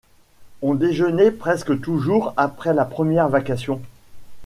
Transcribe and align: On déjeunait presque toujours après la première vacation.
On 0.63 0.73
déjeunait 0.73 1.29
presque 1.29 1.79
toujours 1.79 2.33
après 2.35 2.73
la 2.73 2.85
première 2.85 3.29
vacation. 3.29 3.83